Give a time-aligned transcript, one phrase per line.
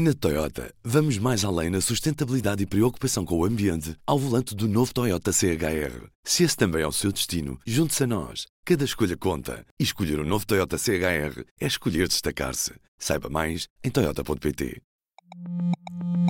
[0.00, 4.68] Na Toyota, vamos mais além na sustentabilidade e preocupação com o ambiente ao volante do
[4.68, 6.06] novo Toyota CHR.
[6.22, 8.46] Se esse também é o seu destino, junte-se a nós.
[8.64, 9.66] Cada escolha conta.
[9.76, 12.74] E escolher o um novo Toyota CHR é escolher destacar-se.
[12.96, 14.80] Saiba mais em Toyota.pt.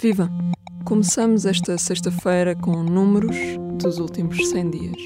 [0.01, 0.31] Viva!
[0.87, 3.37] Começamos esta sexta-feira com números
[3.79, 5.03] dos últimos 100 dias.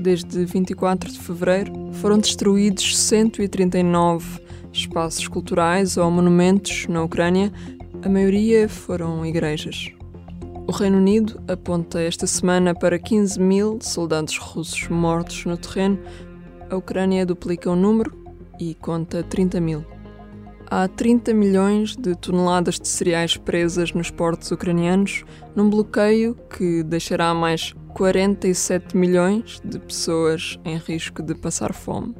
[0.00, 7.52] Desde 24 de fevereiro foram destruídos 139 espaços culturais ou monumentos na Ucrânia,
[8.02, 9.92] a maioria foram igrejas.
[10.66, 15.98] O Reino Unido aponta esta semana para 15 mil soldados russos mortos no terreno.
[16.70, 18.16] A Ucrânia duplica o número
[18.58, 19.84] e conta 30 mil.
[20.70, 25.24] Há 30 milhões de toneladas de cereais presas nos portos ucranianos,
[25.56, 32.14] num bloqueio que deixará mais 47 milhões de pessoas em risco de passar fome.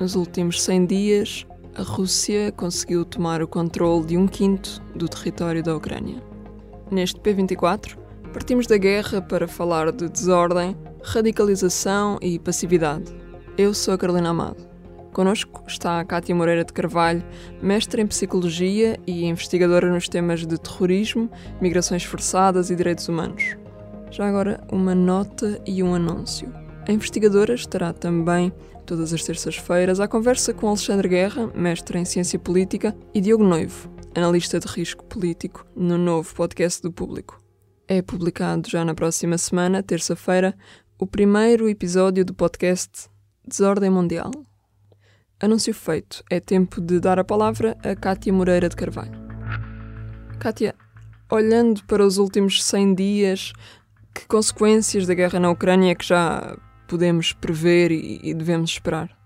[0.00, 1.46] Nos últimos 100 dias,
[1.76, 6.22] a Rússia conseguiu tomar o controle de um quinto do território da Ucrânia.
[6.90, 7.96] Neste P24,
[8.32, 13.14] partimos da guerra para falar de desordem, radicalização e passividade.
[13.56, 14.68] Eu sou a Carolina Amado.
[15.12, 17.24] Conosco está a Cátia Moreira de Carvalho,
[17.60, 23.56] mestre em Psicologia e investigadora nos temas de terrorismo, migrações forçadas e direitos humanos.
[24.10, 26.52] Já agora, uma nota e um anúncio.
[26.88, 28.52] A investigadora estará também
[28.90, 33.88] todas as terças-feiras, à conversa com Alexandre Guerra, mestre em Ciência Política, e Diogo Noivo,
[34.16, 37.40] analista de risco político, no novo podcast do Público.
[37.86, 40.56] É publicado já na próxima semana, terça-feira,
[40.98, 43.08] o primeiro episódio do podcast
[43.46, 44.32] Desordem Mundial.
[45.38, 46.24] Anúncio feito.
[46.28, 49.16] É tempo de dar a palavra a Cátia Moreira de Carvalho.
[50.40, 50.74] Cátia,
[51.30, 53.52] olhando para os últimos 100 dias,
[54.12, 56.58] que consequências da guerra na Ucrânia que já
[56.90, 59.16] podemos prever e, devemos esperar?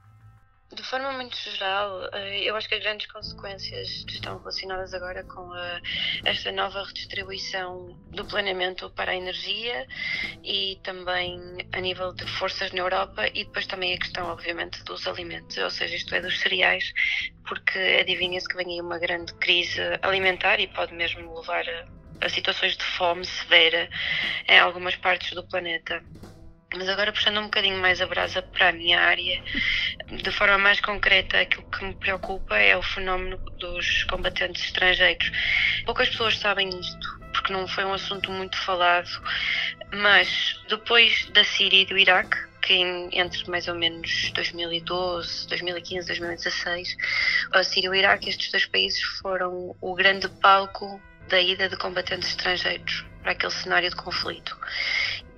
[0.70, 5.50] De forma muito geral, eh, eu acho que as grandes consequências estão relacionadas agora com
[5.52, 5.80] a,
[6.24, 9.86] esta nova redistribuição do planeamento para a energia
[10.42, 11.40] e também
[11.72, 15.70] a nível de forças na Europa e depois também a questão, obviamente, dos alimentos, ou
[15.70, 16.92] seja, isto é dos cereais,
[17.46, 22.28] porque adivinha-se que vem aí uma grande crise alimentar e pode mesmo levar a, a
[22.28, 23.88] situações de fome severa
[24.48, 26.02] em algumas partes do planeta.
[26.76, 29.42] Mas agora puxando um bocadinho mais a brasa para a minha área,
[30.10, 35.30] de forma mais concreta, aquilo que me preocupa é o fenómeno dos combatentes estrangeiros.
[35.84, 39.08] Poucas pessoas sabem isto, porque não foi um assunto muito falado,
[39.92, 42.74] mas depois da Síria e do Iraque, que
[43.12, 46.96] entre mais ou menos 2012, 2015, 2016,
[47.52, 51.76] a Síria e o Iraque, estes dois países foram o grande palco da ida de
[51.76, 54.56] combatentes estrangeiros para aquele cenário de conflito.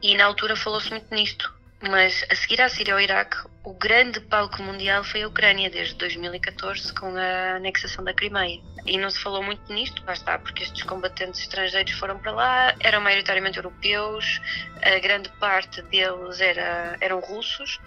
[0.03, 4.21] E na altura falou-se muito nisto, mas a seguir à Síria ao Iraque, o grande
[4.21, 8.61] palco mundial foi a Ucrânia, desde 2014, com a anexação da Crimeia.
[8.87, 12.75] E não se falou muito nisto, lá está, porque estes combatentes estrangeiros foram para lá,
[12.81, 14.41] eram maioritariamente europeus,
[14.81, 17.81] a grande parte deles era, eram russos,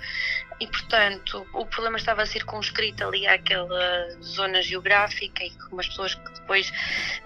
[0.59, 6.33] e portanto o problema estava circunscrito ali àquela zona geográfica e com as pessoas que
[6.33, 6.71] depois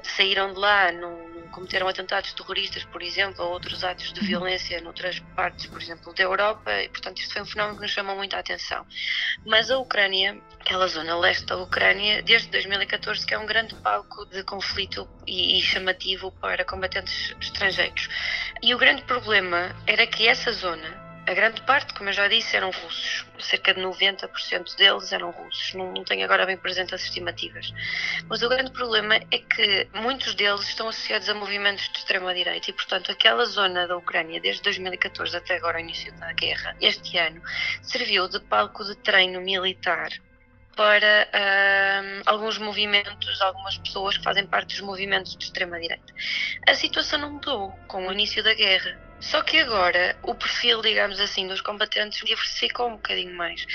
[0.03, 5.19] saíram de lá não cometeram atentados terroristas, por exemplo, ou outros atos de violência noutras
[5.35, 8.37] partes, por exemplo, da Europa, e portanto isto foi um fenómeno que nos chamou muita
[8.37, 8.85] atenção.
[9.45, 14.25] Mas a Ucrânia, aquela zona leste da Ucrânia, desde 2014 que é um grande palco
[14.25, 18.09] de conflito e, e chamativo para combatentes estrangeiros.
[18.61, 22.55] E o grande problema era que essa zona a grande parte, como eu já disse,
[22.55, 23.25] eram russos.
[23.39, 25.73] Cerca de 90% deles eram russos.
[25.73, 27.73] Não, não tenho agora bem presente as estimativas.
[28.27, 32.73] Mas o grande problema é que muitos deles estão associados a movimentos de extrema-direita e,
[32.73, 37.41] portanto, aquela zona da Ucrânia, desde 2014 até agora, o início da guerra, este ano,
[37.81, 40.09] serviu de palco de treino militar
[40.75, 46.13] para uh, alguns movimentos, algumas pessoas que fazem parte dos movimentos de extrema-direita.
[46.67, 48.99] A situação não mudou com o início da guerra.
[49.19, 53.65] Só que agora o perfil, digamos assim, dos combatentes diversificou um bocadinho mais.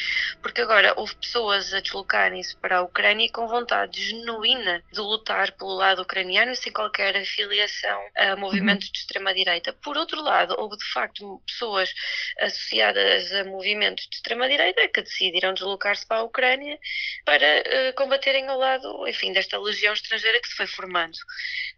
[0.42, 5.74] Porque agora houve pessoas a deslocarem-se para a Ucrânia com vontade genuína de lutar pelo
[5.74, 9.72] lado ucraniano sem qualquer afiliação a movimentos de extrema-direita.
[9.72, 11.92] Por outro lado, houve de facto pessoas
[12.40, 16.78] associadas a movimentos de extrema-direita que decidiram deslocar-se para a Ucrânia
[17.24, 21.16] para uh, combaterem ao lado, enfim, desta legião estrangeira que se foi formando.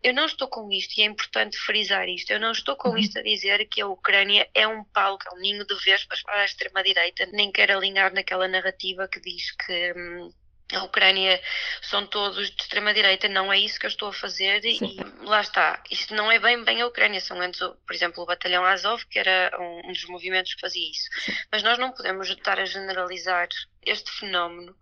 [0.02, 2.98] Eu não estou com isto, e é importante frisar isto, eu não estou com uhum.
[2.98, 6.22] isto a dizer dizer que a Ucrânia é um palco, é um ninho de vespas
[6.22, 9.92] para a extrema-direita, nem quero alinhar naquela narrativa que diz que.
[9.96, 10.32] Hum,
[10.72, 11.42] a Ucrânia
[11.82, 14.78] são todos de extrema-direita, não é isso que eu estou a fazer Sim.
[15.00, 15.82] e lá está.
[15.90, 19.18] Isto não é bem bem a Ucrânia, são antes, por exemplo, o Batalhão Azov, que
[19.18, 21.08] era um, um dos movimentos que fazia isso.
[21.24, 21.32] Sim.
[21.50, 23.48] Mas nós não podemos estar a generalizar
[23.84, 24.76] este fenómeno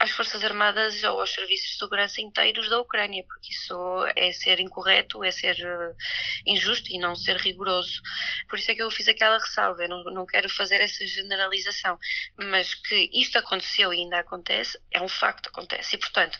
[0.00, 3.76] às Forças Armadas ou aos serviços de segurança inteiros da Ucrânia, porque isso
[4.16, 5.94] é ser incorreto, é ser uh,
[6.46, 8.00] injusto e não ser rigoroso.
[8.48, 11.98] Por isso é que eu fiz aquela ressalva, eu não, não quero fazer essa generalização,
[12.38, 15.96] mas que isto aconteceu e ainda acontece, é um facto, acontece.
[15.96, 16.38] E, portanto,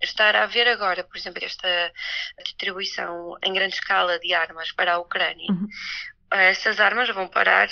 [0.00, 1.92] estar a ver agora, por exemplo, esta
[2.44, 5.68] distribuição em grande escala de armas para a Ucrânia, uhum
[6.30, 7.68] essas armas vão parar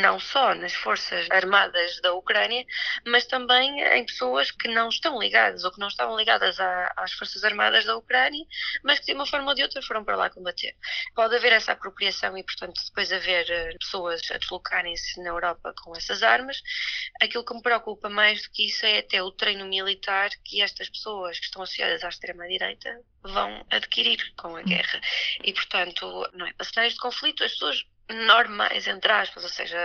[0.00, 2.64] não só nas forças armadas da Ucrânia,
[3.04, 7.12] mas também em pessoas que não estão ligadas ou que não estavam ligadas à, às
[7.12, 8.44] forças armadas da Ucrânia,
[8.84, 10.76] mas que de uma forma ou de outra foram para lá combater.
[11.14, 15.96] Pode haver essa apropriação e, portanto, depois haver eh, pessoas a deslocarem-se na Europa com
[15.96, 16.62] essas armas.
[17.20, 20.88] Aquilo que me preocupa mais do que isso é até o treino militar que estas
[20.88, 25.00] pessoas que estão associadas à extrema-direita vão adquirir com a guerra.
[25.42, 29.76] E, portanto, não é para cenários de conflito, as pessoas normais, entre aspas, ou seja,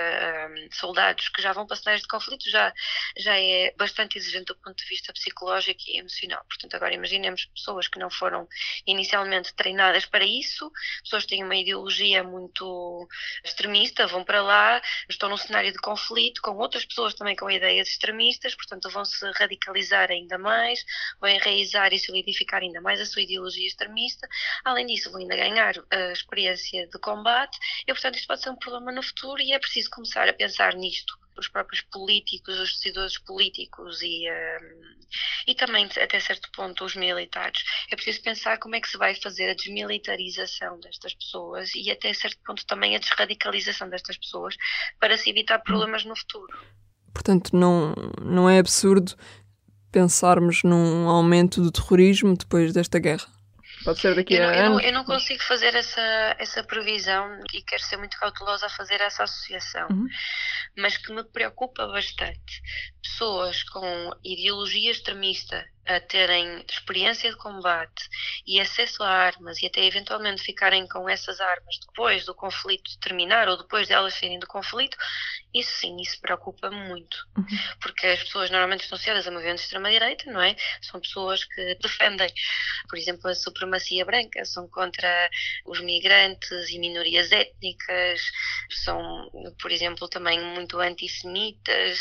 [0.49, 2.73] um, soldados que já vão para cenários de conflito, já,
[3.17, 6.43] já é bastante exigente do ponto de vista psicológico e emocional.
[6.47, 8.47] Portanto, agora imaginemos pessoas que não foram
[8.85, 10.71] inicialmente treinadas para isso,
[11.03, 13.07] pessoas que têm uma ideologia muito
[13.43, 17.87] extremista, vão para lá, estão num cenário de conflito com outras pessoas também com ideias
[17.87, 20.83] extremistas, portanto, vão se radicalizar ainda mais,
[21.19, 24.27] vão enraizar e solidificar ainda mais a sua ideologia extremista.
[24.63, 27.57] Além disso, vão ainda ganhar a experiência de combate
[27.87, 30.33] e, portanto, portanto, isto pode ser um problema no futuro e é preciso começar a
[30.33, 31.17] pensar nisto.
[31.37, 34.95] Os próprios políticos, os decisores políticos e, um,
[35.47, 37.63] e também, até certo ponto, os militares.
[37.89, 42.13] É preciso pensar como é que se vai fazer a desmilitarização destas pessoas e, até
[42.13, 44.55] certo ponto, também a desradicalização destas pessoas
[44.99, 46.59] para se evitar problemas no futuro.
[47.13, 49.15] Portanto, não, não é absurdo
[49.91, 53.40] pensarmos num aumento do terrorismo depois desta guerra.
[53.83, 54.83] Pode ser daqui eu a não, anos.
[54.83, 59.23] Eu não, consigo fazer essa, essa previsão e quero ser muito cautelosa a fazer essa
[59.23, 59.87] associação.
[59.89, 60.07] Uhum.
[60.77, 62.61] Mas que me preocupa bastante.
[63.01, 68.07] Pessoas com ideologia extremista a terem experiência de combate
[68.45, 73.47] e acesso a armas e até eventualmente ficarem com essas armas depois do conflito terminar
[73.49, 74.95] ou depois delas saírem do conflito,
[75.53, 77.17] isso sim, isso preocupa muito.
[77.37, 77.45] Uhum.
[77.81, 80.55] Porque as pessoas normalmente estão associadas a movimentos de extrema-direita, não é?
[80.81, 82.31] São pessoas que defendem,
[82.87, 85.29] por exemplo, a supremacia branca, são contra
[85.65, 88.21] os migrantes e minorias étnicas,
[88.69, 89.29] são,
[89.59, 91.99] por exemplo, também muito antissemitas.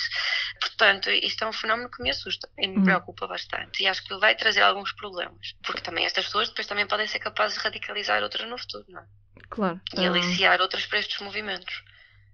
[0.60, 2.84] Portanto, isto é um fenómeno que me assusta e me uhum.
[2.84, 5.54] preocupa bastante e acho que vai trazer alguns problemas.
[5.62, 9.00] Porque também estas pessoas depois também podem ser capazes de radicalizar outras no futuro, não
[9.00, 9.04] é?
[9.48, 9.80] Claro.
[9.96, 11.82] E aliciar outras para estes movimentos.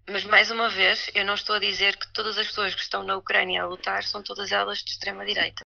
[0.08, 3.02] Mas mais uma vez, eu não estou a dizer que todas as pessoas que estão
[3.02, 5.62] na Ucrânia a lutar são todas elas de extrema-direita.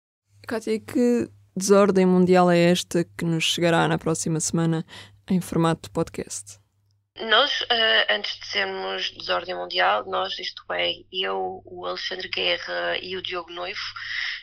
[0.46, 4.84] Kátia, que desordem mundial é esta que nos chegará na próxima semana
[5.28, 6.58] em formato de podcast?
[7.20, 13.16] Nós, uh, antes de sermos desordem mundial, nós, isto é, eu, o Alexandre Guerra e
[13.16, 13.80] o Diogo Noivo,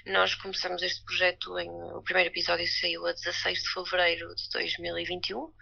[0.07, 1.69] nós começamos este projeto em.
[1.69, 5.53] O primeiro episódio saiu a 16 de fevereiro de 2021.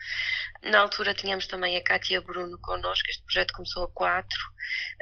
[0.64, 4.38] Na altura tínhamos também a Cátia Bruno connosco, este projeto começou a 4.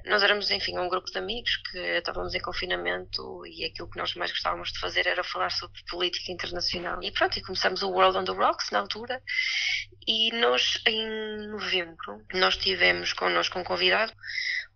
[0.05, 4.15] Nós éramos, enfim, um grupo de amigos que estávamos em confinamento e aquilo que nós
[4.15, 7.03] mais gostávamos de fazer era falar sobre política internacional.
[7.03, 9.21] E pronto, e começamos o World on the Rocks na altura.
[10.07, 14.13] E nós, em novembro, nós tivemos connosco um convidado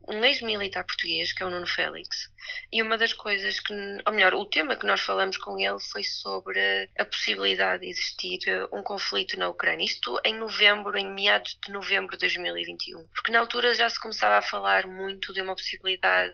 [0.07, 2.29] um ex-militar português, que é o Nuno Félix,
[2.71, 3.73] e uma das coisas que,
[4.05, 8.39] ou melhor, o tema que nós falamos com ele foi sobre a possibilidade de existir
[8.47, 9.85] eh, um conflito na Ucrânia.
[9.85, 13.07] Isto em novembro, em meados de novembro de 2021.
[13.13, 16.33] Porque na altura já se começava a falar muito de uma possibilidade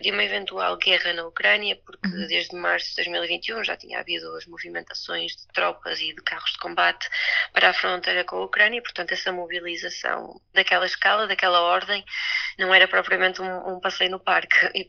[0.00, 2.26] de uma eventual guerra na Ucrânia, porque uhum.
[2.26, 6.58] desde março de 2021 já tinha havido as movimentações de tropas e de carros de
[6.58, 7.08] combate
[7.52, 12.04] para a fronteira com a Ucrânia, e, portanto essa mobilização daquela escala, daquela ordem,
[12.58, 14.84] não era propriamente um, um, passeio no parque e,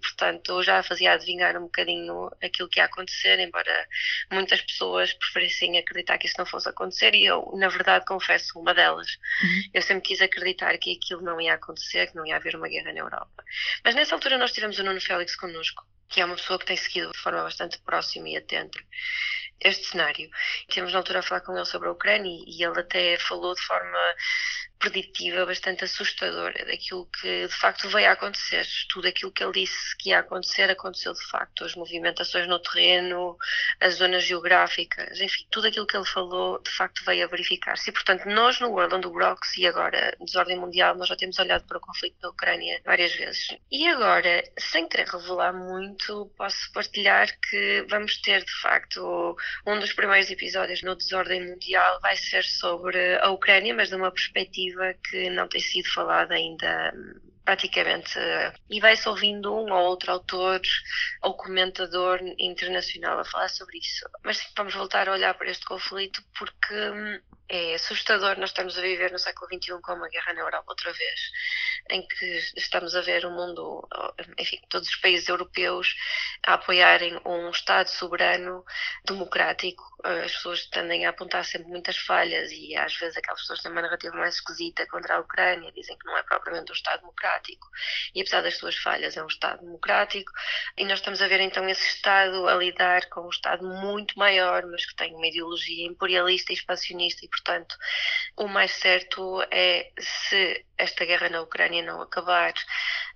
[0.46, 3.88] portanto, já fazia adivinhar um bocadinho aquilo que ia acontecer, embora
[4.32, 8.74] muitas pessoas preferissem acreditar que isso não fosse acontecer e eu, na verdade, confesso, uma
[8.74, 9.08] delas.
[9.44, 9.62] Uhum.
[9.74, 12.94] Eu sempre quis acreditar que aquilo não ia acontecer, que não ia haver uma guerra
[12.94, 13.44] na Europa.
[13.84, 16.78] Mas nessa altura nós tivemos o Nuno Félix connosco, que é uma pessoa que tem
[16.78, 18.80] seguido de forma bastante próxima e atenta
[19.62, 20.30] este cenário.
[20.70, 23.62] Temos na altura a falar com ele sobre a Ucrânia e ele até falou de
[23.62, 23.98] forma
[24.80, 28.66] preditiva bastante assustadora daquilo que de facto veio a acontecer.
[28.90, 31.64] Tudo aquilo que ele disse que ia acontecer, aconteceu de facto.
[31.64, 33.38] As movimentações no terreno,
[33.80, 37.90] as zonas geográficas, enfim, tudo aquilo que ele falou de facto veio a verificar-se.
[37.90, 41.40] E portanto, nós no World on the Rocks e agora, desordem mundial, nós já temos
[41.40, 43.56] olhado para o conflito da Ucrânia várias vezes.
[43.72, 49.94] E agora, sem querer revelar muito, posso partilhar que vamos ter de facto um dos
[49.94, 54.65] primeiros episódios no Desordem Mundial vai ser sobre a Ucrânia, mas de uma perspectiva
[55.04, 56.94] que não tem sido falada ainda
[57.46, 58.18] praticamente.
[58.70, 60.60] E vai-se ouvindo um ou outro autor
[61.22, 64.10] ou comentador internacional a falar sobre isso.
[64.24, 68.78] Mas sim, vamos voltar a olhar para este conflito porque hum, é assustador nós estamos
[68.78, 71.20] a viver no século XXI com uma guerra na Europa outra vez,
[71.90, 73.88] em que estamos a ver o mundo,
[74.40, 75.96] enfim, todos os países europeus
[76.46, 78.66] a apoiarem um Estado soberano
[79.06, 79.84] democrático.
[80.04, 83.82] As pessoas tendem a apontar sempre muitas falhas e às vezes aquelas pessoas têm uma
[83.82, 87.68] narrativa mais esquisita contra a Ucrânia, dizem que não é propriamente um Estado democrático
[88.14, 90.32] e apesar das suas falhas é um Estado democrático
[90.78, 94.66] e nós estamos a ver então esse Estado a lidar com um Estado muito maior,
[94.68, 97.76] mas que tem uma ideologia imperialista e expansionista e portanto,
[98.38, 102.54] o mais certo é se esta guerra na Ucrânia não acabar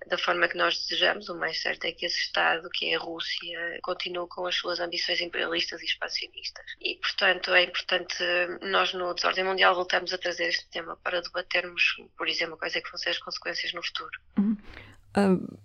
[0.06, 2.98] da forma que nós desejamos, o mais certo é que esse Estado, que é a
[2.98, 6.64] Rússia, continue com as suas ambições imperialistas e expansionistas.
[6.80, 8.16] E, portanto, é importante
[8.62, 11.82] nós, no Desordem Mundial, voltarmos a trazer este tema para debatermos,
[12.16, 14.18] por exemplo, quais é que vão ser as consequências no futuro.
[14.38, 14.56] Uhum.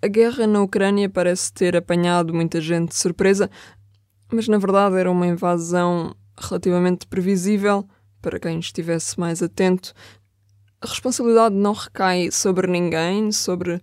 [0.01, 3.49] A guerra na Ucrânia parece ter apanhado muita gente de surpresa,
[4.31, 7.87] mas na verdade era uma invasão relativamente previsível
[8.25, 9.93] para quem estivesse mais atento,
[10.81, 13.79] a responsabilidade não recai sobre ninguém, sobre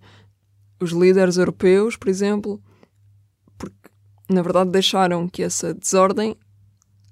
[0.81, 2.61] os líderes europeus, por exemplo,
[3.57, 3.89] porque
[4.29, 6.35] na verdade deixaram que essa desordem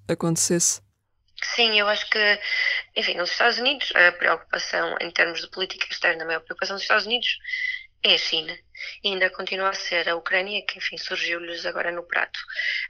[0.10, 0.82] acontecesse.
[1.42, 2.40] Sim, eu acho que,
[2.98, 6.84] enfim, nos Estados Unidos, a preocupação em termos de política externa, a maior preocupação dos
[6.84, 7.30] Estados Unidos
[8.04, 8.58] é a China
[9.06, 12.40] e ainda continua a ser a Ucrânia, que enfim surgiu-lhes agora no prato.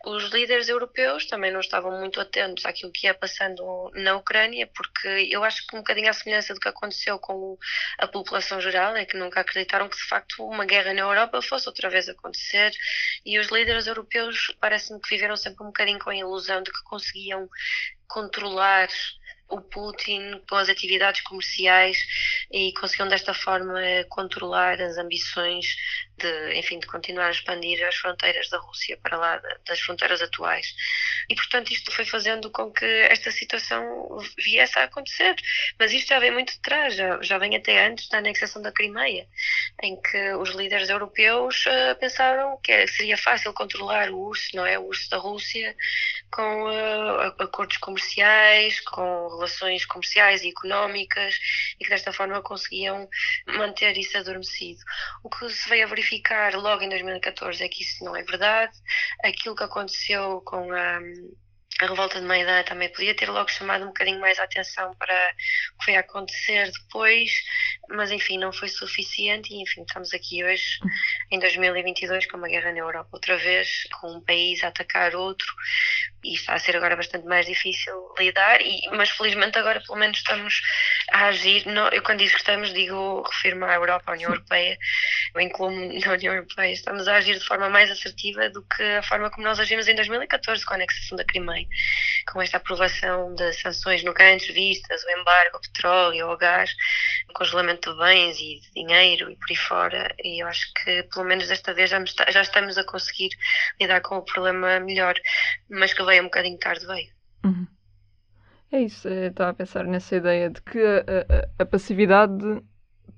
[0.06, 5.08] Os líderes europeus também não estavam muito atentos àquilo que ia passando na Ucrânia, porque
[5.30, 7.58] eu acho que um bocadinho à semelhança do que aconteceu com
[8.00, 11.68] a população geral, é que nunca acreditaram que de facto uma guerra na Europa fosse
[11.68, 12.72] outra vez acontecer,
[13.26, 16.84] e os líderes europeus parece-me que viveram sempre um bocadinho com a ilusão de que
[16.84, 17.48] conseguiam
[18.08, 18.90] controlar
[19.52, 21.98] o Putin com as atividades comerciais
[22.52, 23.80] e conseguiam desta forma
[24.10, 25.76] controlar as ambições
[26.18, 30.74] de, enfim, de continuar a expandir as fronteiras da Rússia para lá das fronteiras atuais.
[31.30, 33.84] E, portanto, isto foi fazendo com que esta situação
[34.38, 35.36] viesse a acontecer.
[35.80, 38.72] Mas isto já vem muito de trás, já, já vem até antes da anexação da
[38.72, 39.28] Crimeia,
[39.82, 44.78] em que os líderes europeus uh, pensaram que seria fácil controlar o urso, não é?
[44.78, 45.76] O urso da Rússia,
[46.32, 51.36] com uh, acordos comerciais, com relações comerciais e económicas,
[51.80, 53.10] e que desta forma conseguiam
[53.48, 54.82] manter isso adormecido.
[55.24, 58.78] O que se veio a verificar logo em 2014 é que isso não é verdade.
[59.24, 61.00] Aquilo que aconteceu com a,
[61.80, 65.34] a revolta de Maidã também podia ter logo chamado um bocadinho mais a atenção para
[65.74, 67.32] o que foi acontecer depois,
[67.90, 70.80] mas enfim, não foi suficiente e enfim, estamos aqui hoje
[71.30, 75.48] em 2022 com uma guerra na Europa outra vez, com um país a atacar outro
[76.24, 80.18] e está a ser agora bastante mais difícil lidar, e, mas felizmente agora pelo menos
[80.18, 80.62] estamos
[81.12, 84.78] a agir, não, eu quando digo que estamos, digo, refiro-me à Europa, à União Europeia,
[85.34, 89.04] eu incluo-me na União Europeia, estamos a agir de forma mais assertiva do que a
[89.04, 91.68] forma como nós agimos em 2014 com a anexação da Crimeia,
[92.32, 96.72] com esta aprovação de sanções nunca antes vistas, o embargo ao petróleo, ao gás,
[97.30, 101.04] o congelamento de bens e de dinheiro e por aí fora, e eu acho que
[101.04, 103.30] pelo menos desta vez já, já estamos a conseguir
[103.80, 105.16] lidar com o problema melhor,
[105.70, 107.10] mas que veio um bocadinho tarde, veio.
[107.46, 107.68] Uhum.
[108.72, 112.62] É isso, estava a pensar nessa ideia de que a, a, a passividade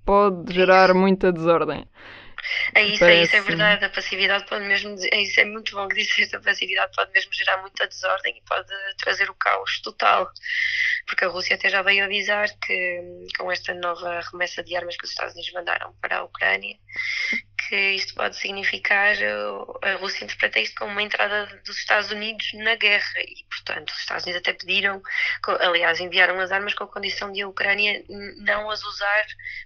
[0.05, 1.87] pode gerar muita desordem.
[2.75, 3.19] É isso, Parece...
[3.19, 3.85] é isso, é verdade.
[3.85, 4.95] A passividade pode mesmo.
[5.11, 6.35] É isso, é muito bom que disseste.
[6.35, 8.67] A passividade pode mesmo gerar muita desordem e pode
[8.97, 10.29] trazer o caos total.
[11.05, 15.05] Porque a Rússia até já veio avisar que, com esta nova remessa de armas que
[15.05, 16.77] os Estados Unidos mandaram para a Ucrânia,
[17.67, 19.15] que isto pode significar.
[19.81, 23.99] A Rússia interpreta isto como uma entrada dos Estados Unidos na guerra e, portanto, os
[23.99, 25.01] Estados Unidos até pediram,
[25.59, 28.03] aliás, enviaram as armas com a condição de a Ucrânia
[28.37, 29.25] não as usar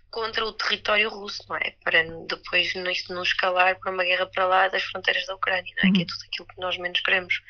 [0.09, 1.75] contra o território russo, não é?
[1.83, 5.83] Para depois isto não escalar para uma guerra para lá das fronteiras da Ucrânia, não
[5.83, 5.87] é?
[5.87, 5.93] Uhum.
[5.93, 7.41] Que é tudo aquilo que nós menos queremos.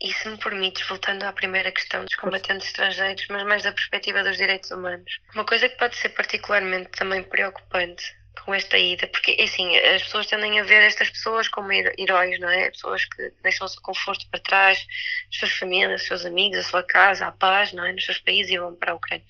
[0.00, 4.22] E se me permites, voltando à primeira questão dos combatentes estrangeiros, mas mais da perspectiva
[4.22, 9.36] dos direitos humanos, uma coisa que pode ser particularmente também preocupante com esta ida, porque
[9.40, 12.70] assim, as pessoas tendem a ver estas pessoas como heróis, não é?
[12.70, 14.86] Pessoas que deixam o seu conforto para trás,
[15.30, 17.92] as suas famílias, os seus amigos, a sua casa, a paz, não é?
[17.92, 19.24] Nos seus países e vão para a Ucrânia.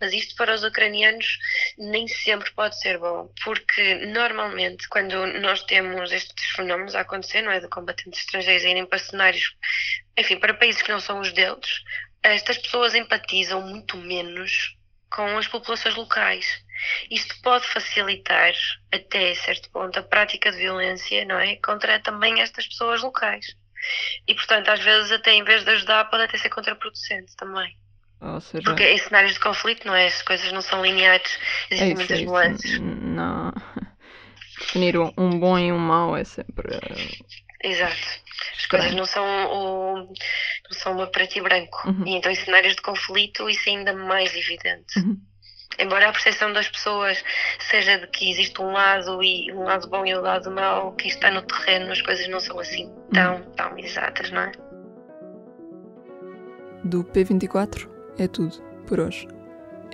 [0.00, 1.38] Mas isto para os ucranianos
[1.76, 7.52] nem sempre pode ser bom, porque normalmente quando nós temos estes fenómenos a acontecer, não
[7.52, 7.60] é?
[7.60, 9.56] De combatentes estrangeiros irem para cenários,
[10.16, 11.82] enfim, para países que não são os deles,
[12.22, 14.76] estas pessoas empatizam muito menos
[15.10, 16.62] com as populações locais.
[17.10, 18.52] Isto pode facilitar,
[18.92, 21.56] até certo ponto, a prática de violência, não é?
[21.56, 23.54] Contra também estas pessoas locais.
[24.26, 27.76] E, portanto, às vezes, até em vez de ajudar, pode até ser contraproducente também.
[28.40, 28.62] Seja...
[28.62, 30.06] Porque em cenários de conflito, não é?
[30.06, 31.38] As coisas não são lineares,
[31.70, 32.78] existem é muitas é nuances.
[32.80, 33.52] Não.
[34.62, 36.76] Definir um, um bom e um mau é sempre.
[36.76, 37.24] uh,
[37.62, 38.22] Exato.
[38.58, 41.88] As coisas não são, o, não são uma preto e branco.
[41.88, 42.06] Uhum.
[42.06, 44.98] E então em cenários de conflito isso é ainda mais evidente.
[44.98, 45.18] Uhum.
[45.78, 47.22] Embora a percepção das pessoas
[47.70, 51.08] seja de que existe um lado e um lado bom e um lado mau, que
[51.08, 54.52] está no terreno, as coisas não são assim tão, tão exatas, não é?
[56.84, 57.88] Do P24
[58.18, 59.26] é tudo por hoje.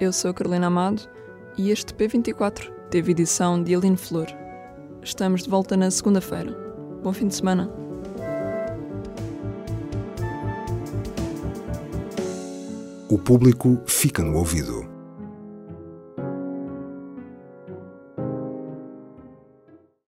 [0.01, 1.09] Eu sou a Carolina Amado
[1.57, 4.27] e este P24 teve edição de Aline Flor.
[5.03, 6.53] Estamos de volta na segunda-feira.
[7.03, 7.71] Bom fim de semana.
[13.11, 14.87] O público fica no ouvido.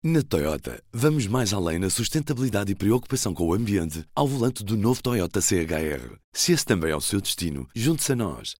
[0.02, 4.76] Na Toyota, vamos mais além na sustentabilidade e preocupação com o ambiente ao volante do
[4.76, 6.16] novo Toyota CHR.
[6.32, 8.59] Se esse também é o seu destino, junte-se a nós.